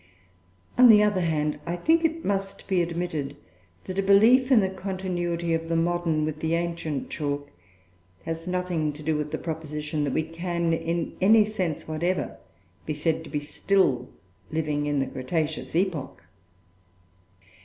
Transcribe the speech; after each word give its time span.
On 0.79 0.89
the 0.89 1.03
other 1.03 1.21
hand, 1.21 1.59
I 1.67 1.75
think 1.75 2.03
it 2.03 2.25
must 2.25 2.67
be 2.67 2.81
admitted 2.81 3.35
that 3.83 3.99
a 3.99 4.01
belief 4.01 4.51
in 4.51 4.59
the 4.61 4.67
continuity 4.69 5.53
of 5.53 5.69
the 5.69 5.75
modern 5.75 6.25
with 6.25 6.39
the 6.39 6.55
ancient 6.55 7.11
chalk 7.11 7.51
has 8.25 8.47
nothing 8.47 8.93
to 8.93 9.03
do 9.03 9.15
with 9.15 9.29
the 9.29 9.37
proposition 9.37 10.03
that 10.05 10.13
we 10.13 10.23
can, 10.23 10.73
in 10.73 11.15
any 11.21 11.45
sense 11.45 11.87
whatever, 11.87 12.37
be 12.87 12.95
said 12.95 13.23
to 13.25 13.29
be 13.29 13.39
still 13.39 14.09
living 14.49 14.87
in 14.87 14.97
the 14.97 15.05
Cretaceous 15.05 15.75
epoch. 15.75 16.23